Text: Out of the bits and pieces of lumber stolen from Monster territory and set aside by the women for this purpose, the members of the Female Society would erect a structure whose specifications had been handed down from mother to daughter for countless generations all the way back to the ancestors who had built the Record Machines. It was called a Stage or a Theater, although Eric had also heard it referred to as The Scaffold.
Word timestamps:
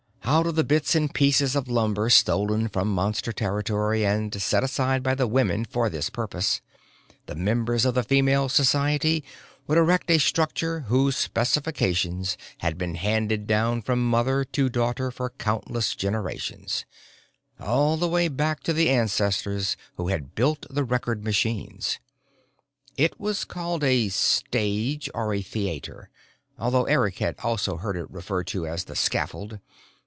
Out 0.23 0.47
of 0.47 0.55
the 0.55 0.63
bits 0.63 0.95
and 0.95 1.13
pieces 1.13 1.57
of 1.57 1.67
lumber 1.67 2.09
stolen 2.09 2.69
from 2.69 2.87
Monster 2.87 3.33
territory 3.33 4.05
and 4.05 4.33
set 4.41 4.63
aside 4.63 5.03
by 5.03 5.13
the 5.13 5.27
women 5.27 5.65
for 5.65 5.89
this 5.89 6.09
purpose, 6.09 6.61
the 7.25 7.35
members 7.35 7.83
of 7.83 7.95
the 7.95 8.03
Female 8.03 8.47
Society 8.47 9.25
would 9.67 9.77
erect 9.77 10.09
a 10.09 10.19
structure 10.19 10.81
whose 10.81 11.17
specifications 11.17 12.37
had 12.59 12.77
been 12.77 12.95
handed 12.95 13.45
down 13.45 13.81
from 13.81 14.09
mother 14.09 14.45
to 14.45 14.69
daughter 14.69 15.11
for 15.11 15.31
countless 15.31 15.95
generations 15.95 16.85
all 17.59 17.97
the 17.97 18.07
way 18.07 18.29
back 18.29 18.61
to 18.63 18.71
the 18.71 18.89
ancestors 18.89 19.75
who 19.97 20.07
had 20.07 20.33
built 20.33 20.65
the 20.69 20.85
Record 20.85 21.25
Machines. 21.25 21.99
It 22.95 23.19
was 23.19 23.43
called 23.43 23.83
a 23.83 24.07
Stage 24.07 25.09
or 25.13 25.33
a 25.33 25.41
Theater, 25.41 26.09
although 26.57 26.85
Eric 26.85 27.17
had 27.19 27.35
also 27.43 27.75
heard 27.75 27.97
it 27.97 28.09
referred 28.09 28.47
to 28.47 28.65
as 28.65 28.85
The 28.85 28.95
Scaffold. 28.95 29.59